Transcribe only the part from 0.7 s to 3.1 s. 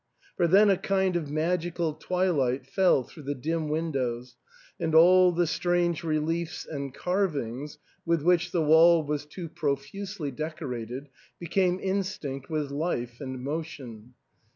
a kind of magical twilight fell